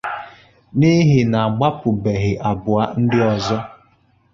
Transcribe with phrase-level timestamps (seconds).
[0.77, 3.57] n'ihi na a gbapèbèghị abụọ ndị ọzọ.